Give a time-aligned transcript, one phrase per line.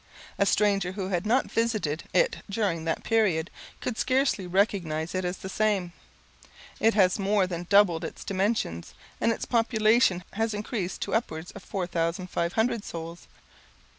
[0.39, 3.51] A stranger, who had not visited it during that period,
[3.81, 5.93] could scarcely recognize it as the same.
[6.79, 11.61] It has more than doubled its dimensions, and its population has increased to upwards of
[11.61, 13.27] 4,500 souls.